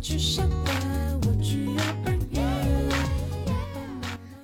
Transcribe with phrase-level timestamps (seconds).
[0.00, 0.74] 去上班，
[1.22, 2.42] 我去幼儿园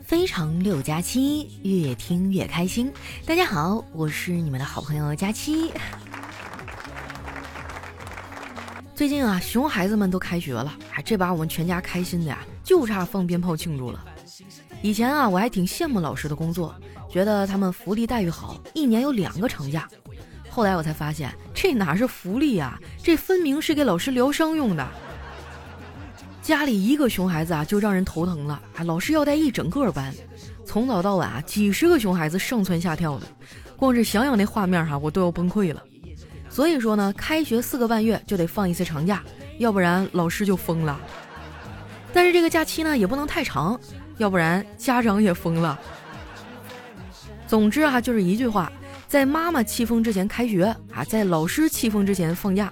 [0.03, 2.93] 非常六加七，越听越开心。
[3.25, 5.73] 大家好，我是你们的好朋友佳期。
[8.95, 14.05] 最近啊，熊孩子们都开学了，啊，这把我们全家开心的呀，就差放鞭炮庆祝了。
[14.83, 16.75] 以前啊，我还挺羡慕老师的工作，
[17.09, 19.89] 觉得他们福利待遇好，一年有两个长假。
[20.51, 24.89] 后来我才发现，这哪是福利呀，这分明是给老师疗伤用的。
[26.45, 30.15] 家里一个熊孩子啊，就让人头疼了，啊，老师要带一整个班，
[30.67, 33.27] 从早到晚啊，几十个熊孩子上蹿下跳的，
[33.79, 35.83] 光是想想那画面哈，我都要崩溃了。
[36.51, 39.23] 所以说呢，开学四个半月就得放一次长假，
[39.59, 41.01] 要不然老师就疯了。
[42.13, 43.81] 但是这个假期呢也不能太长，
[44.19, 45.81] 要不然家长也疯了。
[47.47, 48.71] 总之啊，就是一句话，
[49.09, 52.71] 在妈妈气疯之前开学啊，在老师气疯之前放假。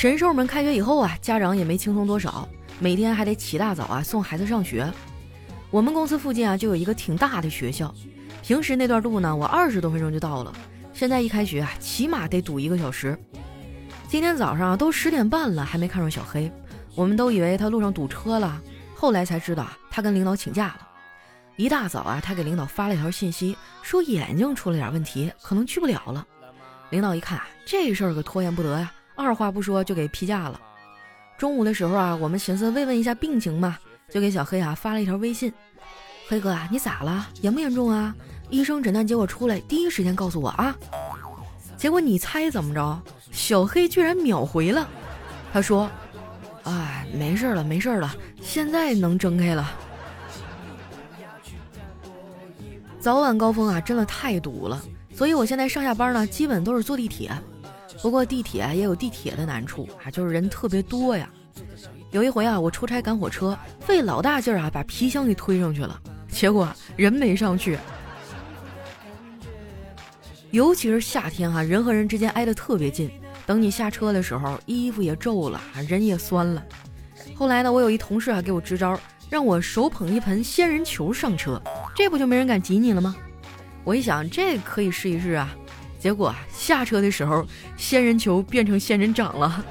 [0.00, 2.48] 神兽们开学以后啊，家长也没轻松多少，
[2.78, 4.90] 每天还得起大早啊送孩子上学。
[5.70, 7.94] 我们公司附近啊就有一个挺大的学校。
[8.42, 10.50] 平时那段路呢，我二十多分钟就到了。
[10.94, 13.14] 现在一开学啊，起码得堵一个小时。
[14.08, 16.50] 今天早上都十点半了，还没看上小黑，
[16.94, 18.58] 我们都以为他路上堵车了。
[18.94, 20.88] 后来才知道，他跟领导请假了。
[21.56, 26.26] 一大早啊，他给领导发了一条信息，说眼睛出了点问题，可能去不了了。
[26.88, 28.90] 领导一看，这事儿可拖延不得呀，
[29.20, 30.58] 二话不说就给批假了。
[31.38, 33.78] 中午的时候啊，我们寻思慰问一下病情嘛，
[34.10, 35.52] 就给小黑啊发了一条微信
[36.28, 37.28] ：“黑哥啊，你咋了？
[37.40, 38.14] 严不严重啊？”
[38.50, 40.76] 医生诊断结果出来，第一时间告诉我啊！
[41.76, 43.00] 结果你猜怎么着？
[43.30, 44.88] 小黑居然秒回了，
[45.52, 45.88] 他说
[46.64, 48.12] ：“哎，没事了，没事了，
[48.42, 49.70] 现在能睁开了。”
[52.98, 54.82] 早晚高峰啊，真的太堵了，
[55.14, 57.30] 所以我现在上下班呢，基本都是坐地铁。
[58.02, 61.28] 不过地铁也有地铁的难处啊，就是人特别多呀。
[62.10, 67.78] 有一回啊，我出差赶火车，费老大劲儿啊，把皮箱给推上去了，结果人没上去。
[70.50, 73.08] 尤其是夏天哈，人和人之间挨得特别近。
[73.46, 76.64] 等你下车的时候，衣服也皱了，人也酸了。
[77.36, 81.60] 后来呢，我有一同事啊，给我支招，让我手捧一盆仙人球上车，
[81.94, 83.14] 这不就没人敢挤你了吗？
[83.84, 85.54] 我一想，这可以试一试啊。
[86.00, 87.46] 结果下车的时候，
[87.76, 89.64] 仙人球变成仙人掌了。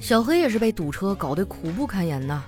[0.00, 2.42] 小黑也是被堵车搞得苦不堪言呐。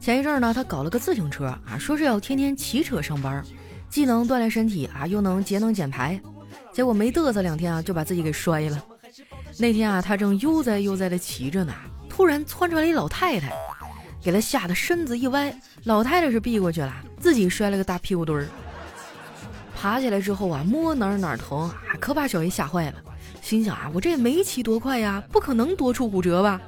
[0.00, 3.44] 前一阵呢，他搞了个自行车啊，说是要天天骑车上班。
[3.88, 6.18] 既能锻炼身体啊，又能节能减排，
[6.72, 8.82] 结果没嘚瑟两天啊，就把自己给摔了。
[9.58, 11.72] 那天啊，他正悠哉悠哉的骑着呢，
[12.08, 13.52] 突然窜出来一老太太，
[14.22, 18.48] 给他吓得身子一歪，老太太是避过去了，自己摔了个大屁股墩儿。
[19.82, 22.94] 爬起来之后啊，摸哪儿哪儿疼啊，可把小姨吓坏了，
[23.40, 26.60] 心想啊，我这也没骑多快呀，不可能多处骨折吧？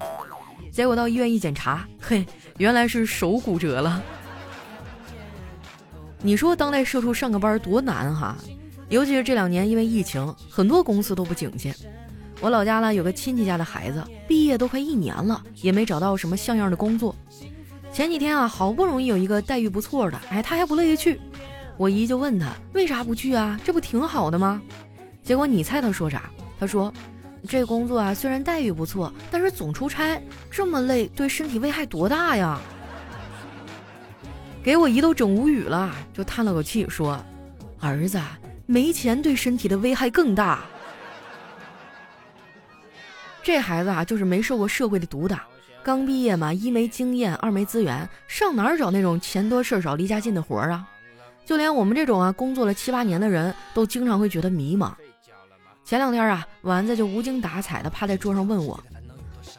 [0.72, 2.26] 结果到医院一检查，嘿，
[2.58, 4.02] 原来是手骨折了。
[6.22, 8.36] 你说当代社畜上个班多难哈，
[8.88, 11.72] 尤其是这两年因为疫情，很多公司都不景气。
[12.40, 17.14] 我老家呢有个亲戚家的孩子，毕业都快一年了，也没找到什么像样的工作。
[17.92, 21.20] 前几天啊，好不容易有一个待遇不错的，哎，他还不乐意去。
[21.76, 23.58] 我姨就问他为啥不去啊？
[23.64, 24.62] 这不挺好的吗？
[25.22, 26.30] 结果你猜他说啥？
[26.58, 26.92] 他说，
[27.48, 32.60] 这工作啊虽然待遇不错，但是总出差，这么累，对身体危害多大呀？
[34.62, 37.22] 给我姨都整无语了，就叹了口气说
[37.80, 38.20] ：“儿子，
[38.66, 40.60] 没钱对身体的危害更大。”
[43.42, 45.44] 这孩子啊，就是没受过社会的毒打，
[45.82, 50.88] 刚毕业嘛，一没经验，二没资源，上哪找那种钱多事少、离家近的活儿啊？
[51.44, 54.92] 就连我们这种啊，工作了七八年的人都经常会觉得迷茫。
[55.84, 58.78] 前两天啊，丸子就无精打采的趴在桌上问我：“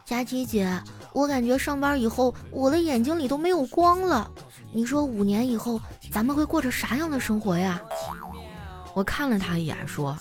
[0.03, 0.81] 佳琪姐，
[1.13, 4.29] 我感觉上班以后，我的眼睛里都没有光了。”
[4.73, 5.79] 你说五年以后
[6.11, 7.79] 咱们会过着啥样的生活呀？
[8.95, 10.17] 我看了他一眼，说：“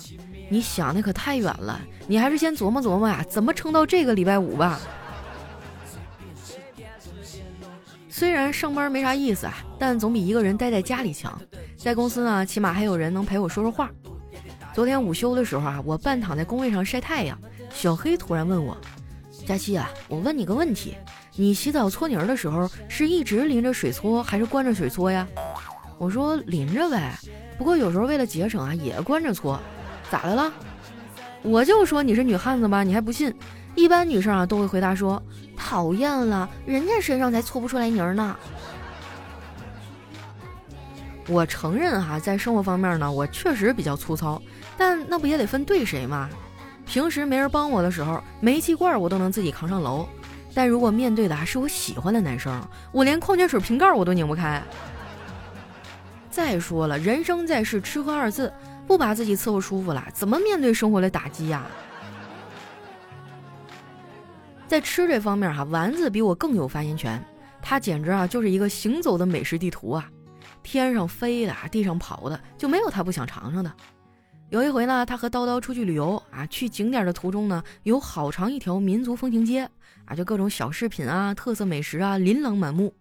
[0.50, 4.78] 你想的可太远了，你还是先琢磨琢磨呀，怎么撑到这个礼拜五吧。”
[8.16, 11.36] 虽然上班没啥意思啊，但总比一个人待在家里强。
[11.76, 13.90] 在公司呢，起码还有人能陪我说说话。
[14.72, 17.36] 昨天午休的时候啊，我半躺在工位上晒太阳，
[17.72, 18.76] 小黑突然问我
[19.44, 20.94] ：“佳期啊，我问你个问题。”
[21.34, 25.26] 你洗澡搓泥儿的时候是一直淋着水搓还是关着水搓呀？
[25.98, 27.18] 我说淋着呗，
[27.58, 29.58] 不过有时候为了节省啊也关着搓，
[30.08, 30.54] 咋的了？
[31.44, 33.32] 我就说你是女汉子吧，你还不信？
[33.74, 35.22] 一般女生啊都会回答说
[35.54, 38.34] 讨厌了，人家身上才搓不出来泥儿呢。
[41.28, 44.40] 我承认哈，在生活方面呢，我确实比较粗糙，
[44.78, 46.30] 但那不也得分对谁吗？
[46.86, 50.08] 平时没人帮我的时候，煤气罐我都能自己扛上楼。
[50.54, 52.58] 但如果面对的是我喜欢的男生，
[52.90, 54.62] 我连矿泉水瓶盖我都拧不开。
[56.30, 58.52] 再说了，人生在世，吃喝二字，
[58.86, 61.66] 不把自己伺候舒服了，怎么面对生活的打击呀？
[64.66, 67.22] 在吃这方面哈，丸子比我更有发言权，
[67.62, 70.10] 他简直啊就是一个行走的美食地图啊，
[70.62, 73.72] 天上飞的，地上跑的，就没有他不想尝尝的。
[74.50, 79.68] 有一回呢，他和叨叨出去旅游啊，去景点的途中呢，有好长一条民族风情街
[80.04, 82.94] 啊，就各种小饰品啊、特色美食啊，琳琅满目。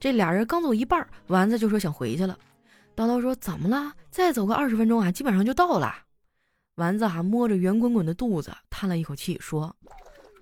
[0.00, 2.36] 这俩人刚走一半，丸子就说想回去了。
[2.96, 3.92] 叨叨说：“怎么了？
[4.10, 5.94] 再走个二十分钟啊，基本上就到了。”
[6.76, 9.74] 丸子啊摸着圆滚滚的肚子，叹了一口气说：“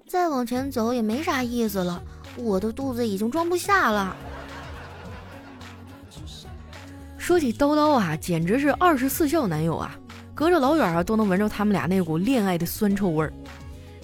[0.09, 2.03] 再往前走也没啥意思了，
[2.37, 4.17] 我的肚子已经装不下了。”
[7.19, 9.97] 说起叨叨啊，简直是二十四孝男友啊。
[10.35, 13.33] 隔着老远啊，都能闻着他们俩那股恋爱的酸臭味儿。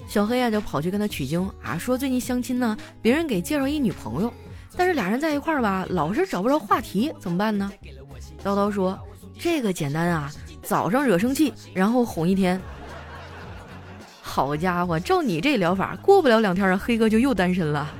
[0.07, 4.33] 小黑啊，就跑去跟他取经啊，说最近相亲呢，别人给介绍一女朋友，
[4.77, 7.73] 但是俩人在一块儿吧，老是找不着话题，怎么办呢？
[8.47, 8.97] 叨叨说
[9.37, 10.31] ：“这个简单啊，
[10.63, 12.61] 早上惹生气，然后哄一天。”
[14.23, 17.93] 好家伙，照你这疗法，过不了两天啊，黑哥就又单身了。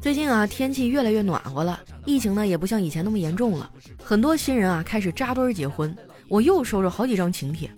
[0.00, 3.70] 最近啊，天气越来越暖和了，疫情呢也不像以前那么严重了。
[4.02, 5.96] 很多新人啊开始扎堆结婚，
[6.26, 7.70] 我又收着好几张请帖。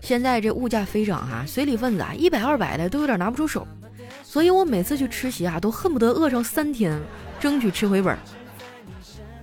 [0.00, 3.66] 现在这物价飞涨啊，随礼份子啊一百二百的都有点拿不出手，
[4.22, 6.96] 所以我每次去吃席啊都恨不得饿上三天，
[7.40, 8.16] 争取吃回本。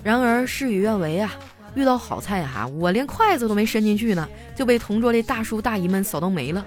[0.03, 1.33] 然而事与愿违啊，
[1.73, 6.65] 遇到好菜哈，我连筷子都没伸进去呢，就被同桌的大叔大姨们扫到没了。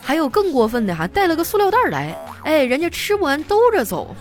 [0.00, 4.14] 还有更过分的哈，带了个塑料袋来，哎，人家吃不完兜着走，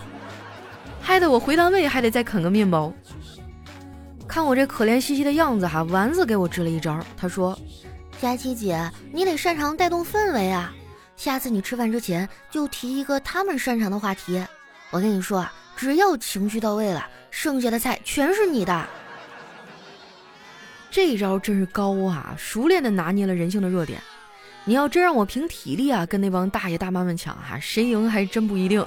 [1.02, 2.94] 害得我回单位还得再啃个面包。
[4.28, 6.98] 看我这可怜兮兮的样子哈，丸子给我支了一招。
[7.18, 7.58] 他说
[8.22, 10.74] ：“佳琪姐，你得擅长带动氛围啊！
[11.18, 14.44] 下次你吃饭之前就提一个他们擅长的话题。
[14.94, 18.86] 我跟你说啊，只要情绪到位了，剩下的菜全是你的。”
[20.92, 24.00] 这一招真是高啊，熟练的拿捏了人性的弱点。
[24.66, 28.86] 你要真让我凭体力啊跟那帮大爷大妈们抢哈，谁赢还真不一定。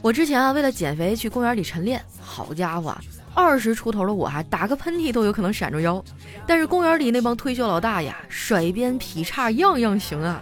[0.00, 2.96] 我之前啊，为了减肥去公园里晨练，好家伙，
[3.34, 6.02] 二十出头的我还打个喷嚏都有可能闪着腰。
[6.46, 10.40] 但是公园里那帮退休老大爷甩鞭劈叉样样行啊，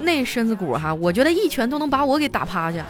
[0.00, 2.84] 那身子骨哈，我觉得一拳都能把我给打趴下。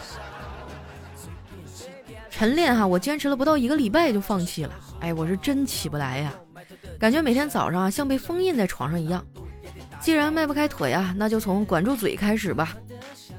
[2.29, 6.33] 晨练哈，我坚持了不到一个礼拜就放弃了，哎，我是真起不来呀，
[6.99, 9.25] 感觉每天早上啊像被封印在床上一样。
[10.01, 12.75] 既然迈不开腿啊，那就从管住嘴开始吧。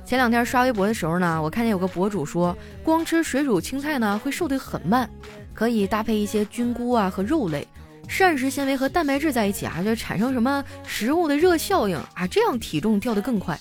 [0.04, 5.08] 前两天刷微博的时候呢，我看见有个博主说，光吃水煮青菜呢会瘦得很慢，
[5.52, 7.68] 可以搭配一些菌菇啊和肉类，
[8.08, 13.58] 膳食纤维和蛋白质在一起啊，就产生什么食物的热效应啊，这样体重掉得更快。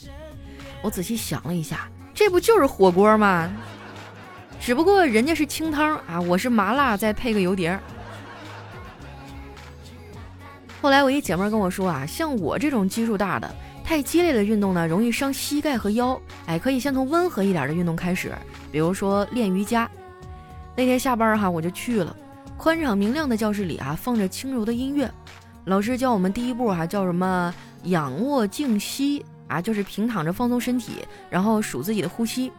[0.81, 3.51] 我仔细想了一下，这不就是火锅吗？
[4.59, 7.77] 只不过人家是清汤啊，我是麻辣再配个油碟。
[10.81, 13.55] 后来我一姐妹跟我说啊，像我这种基数大的。
[13.83, 16.19] 太激烈的运动呢，容易伤膝盖和腰。
[16.47, 18.33] 哎，可以先从温和一点的运动开始，
[18.71, 19.87] 比如说练瑜伽。
[20.75, 22.15] 那天下班哈，我就去了。
[22.65, 25.07] 宽敞明亮的教室里啊，放着轻柔的音乐。
[25.65, 27.53] 老师教我们第一步哈，叫什么？
[27.83, 32.51] 仰卧静息啊，就是平躺着放松身体，然后数自己的呼吸。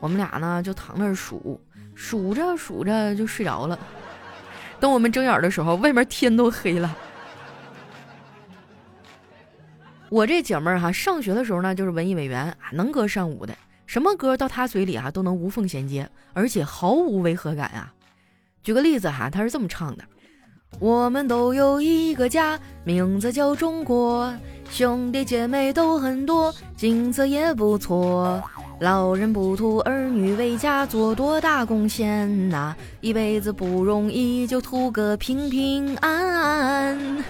[0.00, 1.60] 我们俩呢就躺那儿数，
[1.94, 3.78] 数着数着就睡着了。
[4.80, 6.96] 等我们睁眼的时候，外面天都黑了。
[10.08, 13.54] 我这姐们儿哈，上学的时候呢，就是文艺委员啊，能歌善舞的，
[13.84, 17.92] 什么歌到她嘴里啊都能无缝衔接，而且毫无违和感啊。
[18.62, 20.04] 举个例子哈，他是这么唱的：
[20.78, 24.32] 我们都有一个家，名字叫中国，
[24.70, 28.42] 兄弟姐妹都很多，景色也不错。
[28.80, 37.24] 老人不图儿女为家做多大贡献呐，一辈子不容易，就图个平平安安。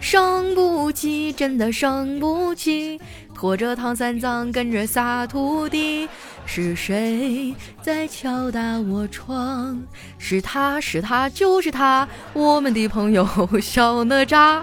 [0.00, 2.98] 伤不起，真的伤不起。
[3.34, 6.08] 拖着唐三藏，跟着仨徒弟。
[6.46, 9.80] 是谁在敲打我窗？
[10.18, 13.26] 是他是他就是他，我们的朋友
[13.60, 14.62] 小哪吒。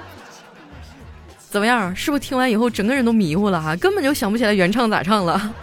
[1.49, 1.95] 怎么样？
[1.95, 3.75] 是不是听完以后整个人都迷糊了哈？
[3.77, 5.53] 根本就想不起来原唱咋唱了。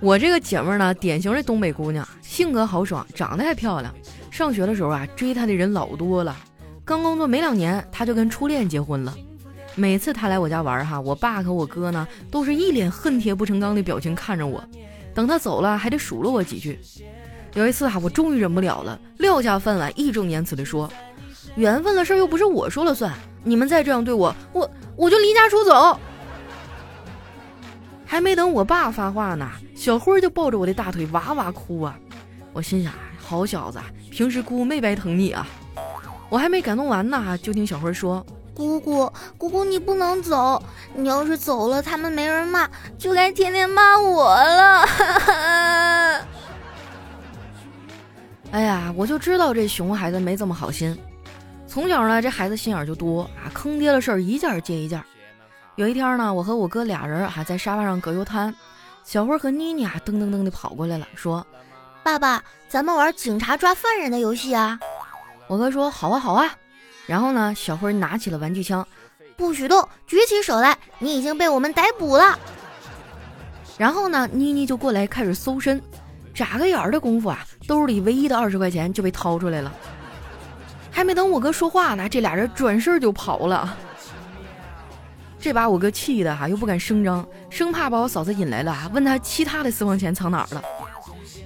[0.00, 3.94] 我这个姐妹呢，典型的东北姑娘，性格豪爽，长得还漂亮。
[4.30, 6.34] 上学的时候啊，追她的人老多了。
[6.84, 9.14] 刚工作没两年，她就跟初恋结婚了。
[9.74, 14.62] 每次他来我家玩哈，我爸和我哥呢都是一脸恨铁不成钢的表情看着我。
[15.14, 16.78] 等他走了，还得数落我几句。
[17.54, 20.90] 有一次啊，我终于忍不了了，撂下饭碗，义正言辞地说
[21.54, 23.12] ：“缘分的事又不是我说了算，
[23.44, 25.98] 你们再这样对我，我我就离家出走。”
[28.04, 31.98] 还没等我爸发话呢，小辉就抱着我的大腿哇哇哭啊！
[32.52, 35.46] 我心想，好小子，平时姑没白疼你啊！
[36.28, 38.24] 我还没感动完呢，就听小辉说
[38.54, 40.62] ：“姑姑，姑姑，你不能走，
[40.94, 44.84] 你要是走了，他们没人骂，就该天天骂我了。
[48.52, 50.96] ”哎呀，我就知道这熊孩子没这么好心。
[51.66, 55.02] 从小呢，这孩子心眼就多啊，坑爹的事儿一件接一件。
[55.74, 58.54] 有一天呢，我和我哥俩人还在沙发上葛优瘫，
[59.02, 61.44] 小辉和妮妮啊噔噔噔的跑过来了，说
[62.04, 64.78] ：“爸爸，咱们玩警察抓犯人的游戏啊！”
[65.48, 66.54] 我哥说：“好啊，好啊。”
[67.06, 68.86] 然后呢，小辉拿起了玩具枪，
[69.36, 72.38] 不许动，举起手来，你已经被我们逮捕了。
[73.76, 75.82] 然后呢，妮妮就过来开始搜身，
[76.32, 79.72] 眨个眼儿的功夫啊，兜里唯一的二十块钱就被掏出来了。
[80.90, 83.76] 还没等我哥说话呢，这俩人转身就跑了。
[85.40, 90.62] 这把我哥气的哈，又不敢声张，生怕把我嫂子引来了，问他其他的私房钱藏哪儿了。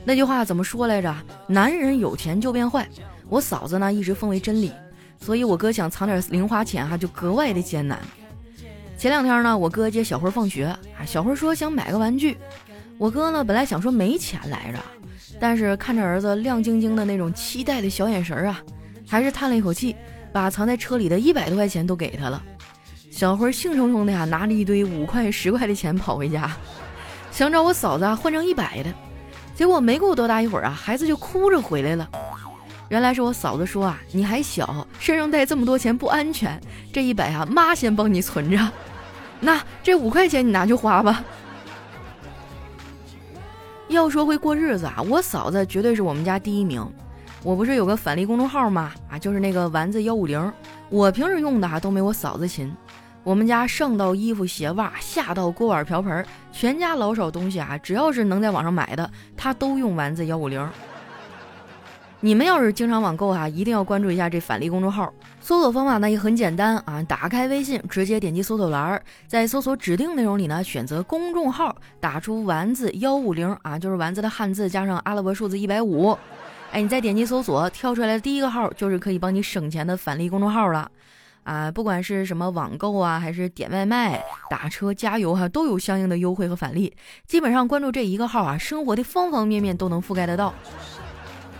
[0.04, 1.12] 那句话怎么说来着？
[1.46, 2.88] 男人有钱就变坏。
[3.28, 4.72] 我嫂子呢一直奉为真理，
[5.20, 7.98] 所以我哥想藏点零花钱哈，就格外的艰难。
[8.96, 12.36] 前两天呢，我哥接小辉放学啊，小辉说想买个玩具，
[12.96, 14.78] 我哥呢本来想说没钱来着，
[15.38, 18.60] 但是看着儿子亮晶晶的那种期待的小眼神啊，
[19.06, 19.94] 还是叹了一口气，
[20.32, 22.42] 把藏在车里的一百多块钱都给他了。
[23.10, 26.50] 小辉兴冲冲的呀，拿着一堆五块十块的钱跑回家，
[27.30, 28.92] 想找我嫂子啊换成一百的，
[29.54, 32.08] 结果没过多大一会儿啊，孩子就哭着回来了。
[32.88, 36.58] 原来是我嫂子说啊，你还小，身上带这么多钱不安全，
[36.92, 38.58] 这一百啊，妈先帮你存着，
[39.40, 41.22] 那这五块钱你拿去花吧。
[43.88, 46.86] 要说会过日子啊，我嫂子绝对是我们家第一名。
[47.44, 48.92] 我不是有个返利公众号吗？
[49.10, 50.52] 啊，就是那个丸子幺五零，
[50.88, 52.74] 我平时用的啊都没我嫂子勤。
[53.22, 60.66] 我们家上到衣服鞋袜，下到锅碗瓢盆，全家老少东西啊，只要是能在网上买的，她都用丸子幺五零。
[62.20, 65.12] 你们要是经常网购哈，一定要关注一下这返利公众号。
[65.40, 76.18] 搜索方法呢也很简单啊，打开微信，直接点击搜索栏，在搜索指定内容里呢，选择公众号，打出丸子幺五零啊，就是丸子的汉字加上阿拉伯数字一百五。
[76.72, 80.90] 哎，你再点击搜索，跳出来的第一个号就是可以帮你省钱的返利公众号了。
[81.44, 84.20] 啊，不管是什么网购啊，还是点外卖、
[84.50, 86.92] 打车、加油哈，都有相应的优惠和返利。
[87.28, 90.52] 基本上关注这一个号啊，生活的方方面面都能覆盖得到。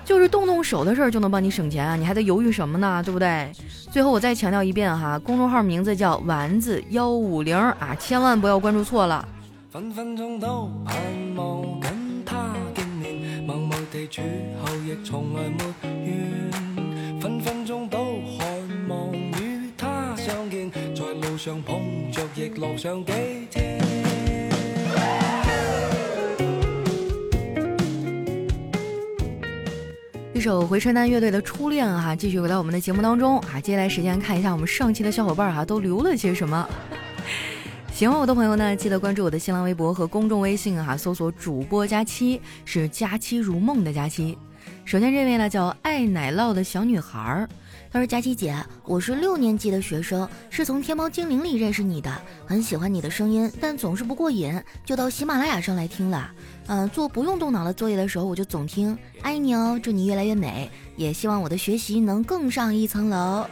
[0.09, 3.03] 就是动动手的事儿就能帮你省钱啊，你还在犹豫什么呢？
[3.05, 3.53] 对不对？
[3.93, 9.29] 最后我再强调一遍哈，公众号名字叫丸子幺五零啊，千万不要关注错了。
[9.71, 10.97] 分分钟都盼
[11.37, 14.23] 望跟他见面，默默地处
[14.65, 18.45] 后亦从来没怨，分分钟都渴
[18.89, 21.37] 望与他相见，在路。
[21.37, 23.13] 上碰着，亦落上几
[23.51, 23.58] 天。
[30.49, 33.61] 首回春丹乐队的初恋哈，继续回到我们的节目当中啊。
[33.61, 36.67] 接下来时间看一下我们上期的小伙伴哈都留了些什么。
[37.93, 44.39] 喜欢我的朋友呢，记得关注我的新浪微博和公众微信哈，搜索主播佳期，是佳期如梦的佳期。
[44.87, 47.47] 首先这位呢叫爱奶酪的小女孩儿。
[47.91, 48.55] 他说：“佳琪姐，
[48.85, 52.13] 我是六年级的学生，是从天猫精灵里认识你的，
[52.47, 56.31] 很喜欢你的声音，但总是不过瘾，就到喜马拉雅上来听了。
[56.67, 58.97] 嗯，做不用动脑的作业的时候，我就总听。
[59.23, 63.47] 爱你哦，祝你越来越美，也希望我的学习能更上一层楼。”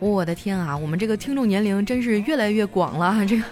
[0.00, 3.44] 我的天啊，我们这个听众年龄真是越来越广了，这个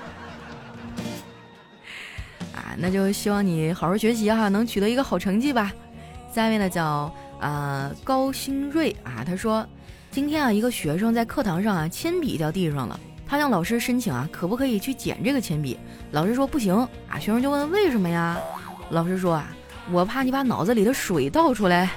[2.57, 5.73] 啊，那就希望你好好学习哈，能取得一个好成绩吧。
[6.35, 7.15] 下面呢叫。
[7.43, 9.67] 啊，高新瑞啊，他说，
[10.13, 15.77] 今天啊，一个学生在课堂上啊，铅笔掉地上了，他向老师申请啊，可不可以去捡这个铅笔？
[16.13, 16.73] 老师说不行
[17.09, 18.39] 啊，学生就问为什么呀？
[18.91, 19.49] 老师说啊，
[19.91, 21.91] 我怕你把脑子里的水倒出来。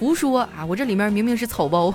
[0.00, 1.94] 胡说啊，我这里面明明是草包。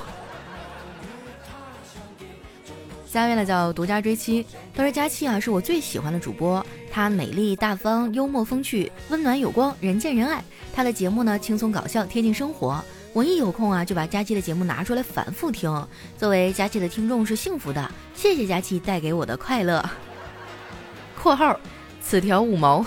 [3.17, 4.45] 下面呢叫独家追妻，
[4.75, 10.39] 他说佳期啊是我最喜欢的主播，她美丽大方、幽默风趣、温暖有光、人见人爱。
[10.71, 12.79] 她的节目呢轻松搞笑，贴近生活。
[13.13, 15.88] 我一有空啊，就把佳期的节目拿出来反复听。
[16.15, 19.83] 作为佳期的听众是幸福的，谢谢佳期带给我的快乐。
[21.19, 21.59] （括号
[22.00, 22.86] 此条五毛。）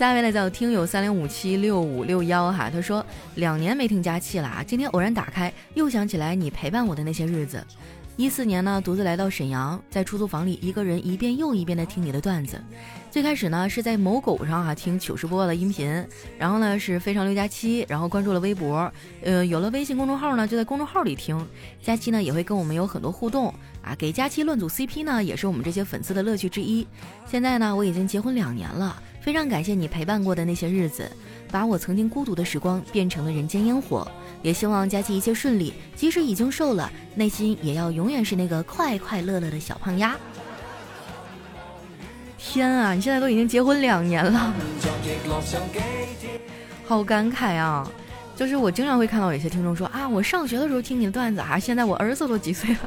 [0.00, 3.04] 下一位呢叫听友三零五七六五六幺哈，他说
[3.34, 7.62] 两年没听佳期了啊，今天偶然打开，又想起来你陪伴我的那些日子。
[8.16, 12.58] 一四年呢，独自来到沈阳，在出租房里一个人一遍又一遍的听你的段子。
[13.10, 15.86] 最开始呢是在某狗上啊听糗事播报的音频，
[16.38, 18.90] 然后呢是非常六加七，然后关注了微博，
[19.22, 21.46] 呃有了微信公众号呢就在公众号里听。
[21.82, 23.52] 佳期呢也会跟我们有很多互动
[23.82, 26.86] 啊，给佳期乱组 CP 呢也是我们这些粉丝的乐趣之一。
[27.26, 31.10] 现在呢我已经结婚两年了，非常感谢你陪伴过的那些日子，
[31.50, 34.06] 把我曾经孤独的时光变成了人间烟火。
[34.42, 40.16] 也希望佳期一切顺利，即使已经瘦了，内心也要永远是那个快快乐乐的小胖丫。
[42.38, 44.54] 天啊，你现在都已经结婚两年了，
[46.86, 47.86] 好感慨啊！
[48.34, 52.78] 就是我经常会看到有些听众说啊，我上学的时候听你的段子啊，现在我儿子都几岁了，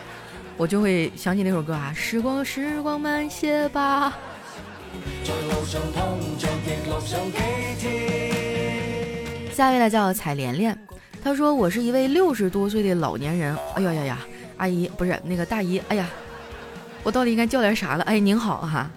[0.58, 4.18] 我就会想起那首歌啊，时光时光慢些吧。
[9.52, 10.76] 下一位呢叫彩莲莲。
[11.22, 13.54] 他说：“我是一位六十多岁的老年人。
[13.74, 14.18] 哎呀呀呀，
[14.56, 15.80] 阿姨不是那个大姨。
[15.88, 16.08] 哎呀，
[17.02, 18.04] 我到底应该叫点啥了？
[18.04, 18.90] 哎，您好哈。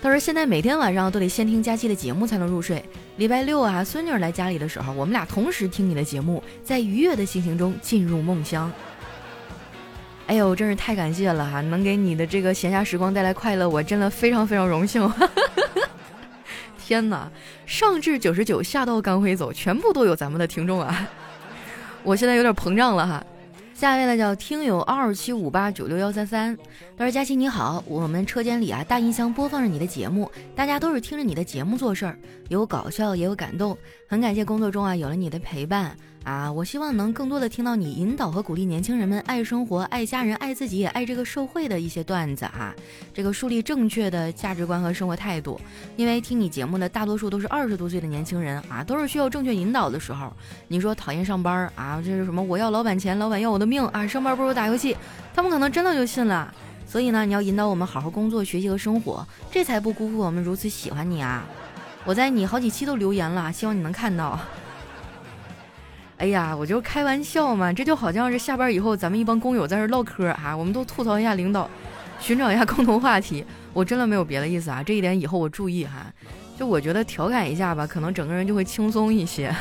[0.00, 2.82] 他说现在每天晚上都得先听佳期的节目才能入睡。
[3.18, 8.72] 礼拜六啊，孙女儿来家里的时候，我们俩同时听你的节目，在愉悦的心情中进入梦乡。
[10.26, 15.08] 哎呦，真是太感谢了哈，能给你的这个闲暇时光带来快乐，我真的非常非常荣幸。
[16.84, 17.30] 天哪，
[17.64, 21.08] 上至九十九，下到刚会走，全部都有咱们的听众啊。
[22.02, 23.24] ”我现在有点膨胀了哈，
[23.74, 26.56] 下一位呢叫听友二七五八九六幺三三，
[26.96, 32.18] 他说佳琪你好，我们车间里啊大音箱播放着你的节目，大家都是听着你的节目做事儿，
[32.48, 33.76] 有搞笑也有感动，
[34.08, 35.96] 很感谢工作中啊有了你的陪伴。
[36.26, 42.74] 啊，我希望能更多的听到你引导和鼓励年轻人们爱生活、爱家人、爱自己，也爱这个社会的一些段子啊。
[43.14, 45.60] 这个树立正确的价值观和生活态度。
[45.94, 50.32] 因为听你节目的大多数都是二十多岁的年轻人啊，都是需要正确引导的时候。
[50.66, 52.42] 你说讨厌上班啊，这是什么？
[52.42, 54.04] 我要老板钱，老板要我的命啊！
[54.04, 54.96] 上班不如打游戏，
[55.32, 56.52] 他们可能真的就信了。
[56.88, 61.44] 所以呢，你要引导我们好好工作、学习和生活，这才不辜负我们如此喜欢你啊！
[62.04, 64.36] 我在你好几期都留言了，希望你能看到。
[66.18, 71.68] 哎呀，我就开玩笑嘛，这就好像是下班以后咱们一帮工友在这唠嗑啊，我们都吐槽一下领导，
[72.18, 73.44] 寻找一下共同话题。
[73.74, 76.06] 我真的没有别的意思啊，这一点以后我注意哈。
[76.58, 79.54] 就我觉得调侃一下吧，可能整个人就会轻松一些。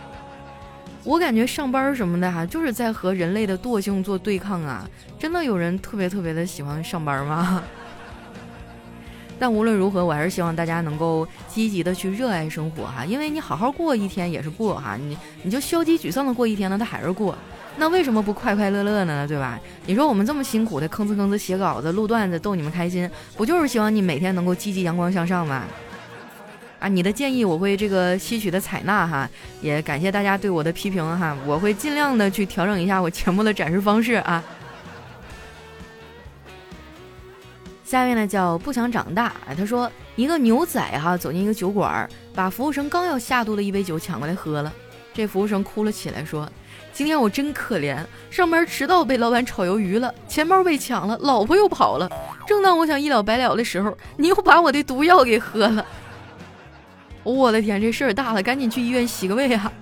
[1.02, 4.86] 我感觉上班什么的哈，就是在和人类的惰性做对抗啊。
[5.18, 7.62] 真的有人特别特别的喜欢上班吗？
[9.40, 17.34] 但无论如何，我还是希望大家能够积极的去热爱生活哈，因为你好好过一天也是过哈，你你就消极沮丧的过一天呢，它还是过，
[17.78, 19.26] 那为什么不快快乐乐呢？
[19.26, 19.58] 对吧？
[19.86, 25.64] 你说我们这么辛苦的吭哧吭哧写稿子、录段子逗你们开心，不就是希望你每天能够积极阳光向上吗？
[26.78, 29.28] 啊，你的建议我会这个吸取的采纳哈，
[29.62, 34.42] 也感谢大家对我的批评哈，我会尽量的去调整一下我节目的展示方式啊。
[37.90, 44.72] 下面呢叫不想长大，哎，他说一个牛仔哈走进一个酒馆，把服务生刚要下肚的一杯酒抢过来喝了。
[45.12, 46.48] 这服务生哭了起来，说
[46.94, 47.98] ：“今天我真可怜，
[48.30, 52.08] 上班迟到被老板炒鱿鱼了，钱包被抢了，老婆又跑了。
[52.46, 55.84] 正当我想一了百了的时候，你又把我的毒药给喝了。
[57.24, 59.72] 我的天，这事儿大了，赶紧去医院洗个胃啊！”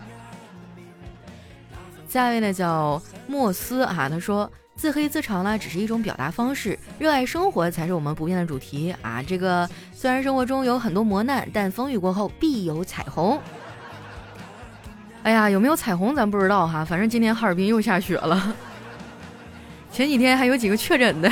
[2.08, 4.50] 下一位呢叫莫斯啊，他说。
[4.78, 9.20] 自黑自嘲呢，只是一种表达方式，热爱生活才是我们不变的主题啊！
[9.20, 13.40] 这个虽然生活中有很多磨难，但风雨过后必有彩虹。
[15.24, 18.54] 哎呀，有没有彩虹咱不知道哈，反正今天哈尔滨又下雪了，
[19.90, 21.30] 前几天还有几个确诊的。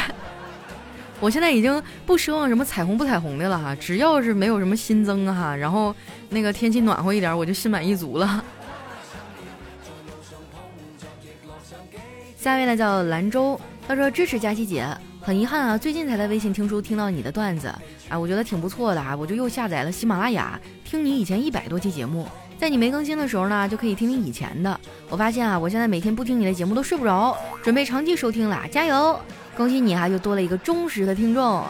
[1.21, 5.95] 我现在已经不奢望什么彩虹不彩虹的了哈，只要是没有什么新增哈，然后
[6.31, 8.45] 那个天气暖和一点，我就心满意足了。
[12.47, 14.87] 下一位呢叫兰州，他说支持佳琪姐，
[15.21, 17.67] 很遗憾啊，最近才在微信听书听到你的段子，
[18.09, 22.25] 啊，我觉得挺不错的啊，我就又下载了喜马拉雅，听你以前一百多期节目，
[22.57, 24.81] 在你没更新的时候呢，就可以听听以前的。
[25.09, 29.21] 我发现啊，我现在每天不听你的节目都睡不着，准备长期收听了，加油！
[29.57, 31.65] 恭喜你啊，又多了一个忠实的听众。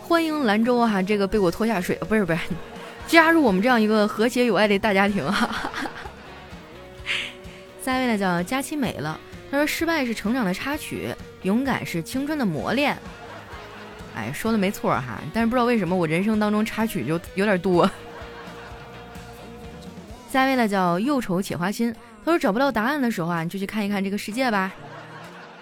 [0.00, 2.38] 欢迎兰州哈，这个被我拖下水，不是不是，
[3.06, 5.70] 加入我们这样一个和谐有爱的大家庭哈。
[7.88, 9.18] 下一位呢叫佳期美了，
[9.50, 11.08] 他说失败是成长的插曲，
[11.40, 12.94] 勇敢是青春的磨练。
[14.14, 17.90] 哎，说的没错哈，但是不知道为什么我人生当中插曲就有点多。
[20.30, 21.90] 下一位呢叫又丑且花心，
[22.26, 24.70] 他说找不到答案的时候啊，你就去看一看这个世界吧。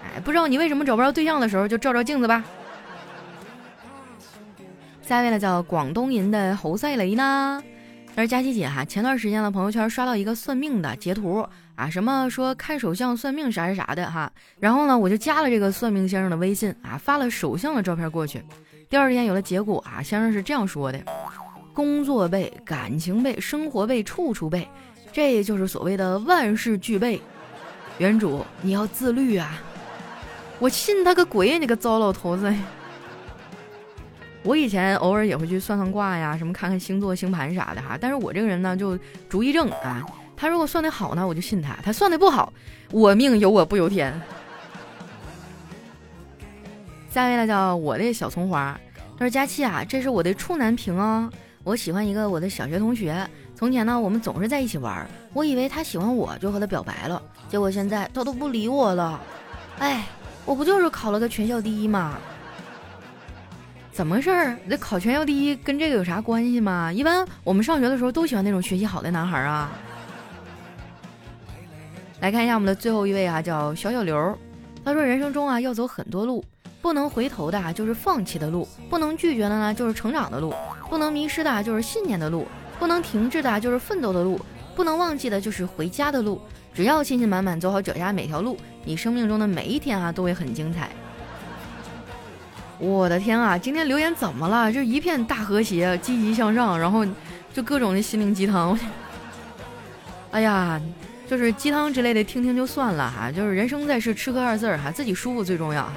[0.03, 2.43] 哎，不知道你为什么找不着对象的时候，就照照镜子吧。
[5.01, 7.63] 下一位呢叫广东人的侯赛雷呢。
[8.17, 14.31] 但是佳琪姐哈，前段时间的，朋友圈刷到一个算命的截图啊，什么说看手相算命啥啥啥的哈。
[14.59, 18.43] 然后呢，我就加了这个算命先生的微信啊，发了手相的照片过去。
[18.89, 20.99] 第二天有了结果啊，先生是这样说的：
[21.75, 24.67] 工作背、感情背、生活背，处处背，
[25.11, 27.21] 这就是所谓的万事俱备。
[27.99, 29.61] 原主，你要自律啊！
[30.57, 32.51] 我信他个鬼，你个糟老头子！
[34.47, 37.97] 我以前偶尔也会去算算卦呀，什么看看星座、星盘啥的哈。
[37.99, 40.01] 但是我这个人呢，就主意正啊。
[40.37, 42.53] 他如果算的好呢，我就信他；他算的不好，
[42.91, 44.17] 我命由我不由天。
[47.09, 48.79] 下一位呢，叫我的小葱花。
[49.19, 51.29] 他说：“佳期啊，这是我的处男瓶哦。
[51.65, 53.27] 我喜欢一个我的小学同学。
[53.53, 55.05] 从前呢，我们总是在一起玩。
[55.33, 57.21] 我以为他喜欢我，就和他表白了。
[57.49, 59.19] 结果现在他都不理我了。
[59.79, 60.05] 哎，
[60.45, 62.17] 我不就是考了个全校第一吗？”
[63.97, 64.55] 怎么事儿？
[64.69, 66.93] 这考全校第一跟这个有啥关系吗？
[66.93, 69.71] 一般我们上学的时候都喜欢那种学习好的男孩啊。
[72.19, 74.37] 来看一下我们的最后一位啊，叫小小刘。
[74.85, 76.45] 他说：“人生中啊要走很多路，
[76.79, 80.53] 不能回头的啊就是放弃的路，不能拒绝的呢就是成长的路，
[80.91, 82.45] 不能迷失的啊就是信念的路，
[82.77, 84.39] 不能停滞的啊就是奋斗的路，
[84.75, 86.39] 不能忘记的就是回家的路。
[86.71, 90.87] 只要信心满满走好脚下每条路，你生命中的每一天啊都会很精彩。”
[92.79, 93.57] 我的天啊！
[93.57, 94.71] 今天留言怎么了？
[94.71, 97.03] 就一片大和谐，积极向上，然后
[97.51, 98.77] 就各种的心灵鸡汤。
[100.29, 100.79] 哎呀，
[101.27, 103.31] 就是鸡汤之类的，听听就算了哈。
[103.31, 105.93] 就是人生在世，吃喝二字儿哈，自己舒服最重要哈。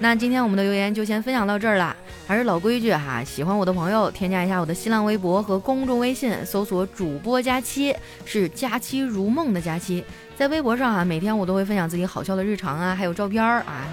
[0.00, 1.96] 那今天我们的留言就先分享到这儿了。
[2.26, 7.96] 还是老规矩哈，喜欢我的朋友添加一下我的新浪微博和公众微信，搜索主播佳期，
[8.26, 10.04] 是佳期如梦的佳期。
[10.36, 13.88] 在微博上啊，每天我都会分享自己好笑的日常啊，还有照片儿啊。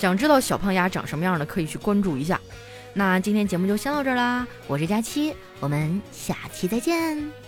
[0.00, 2.40] 想知道小胖丫长什么样的，可以去关注一下。
[2.94, 7.39] 那今天节目就先到这儿啦，我是佳期，我们下期再见。